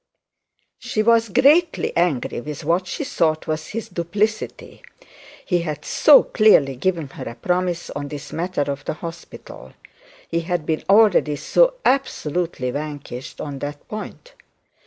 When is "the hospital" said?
8.85-9.73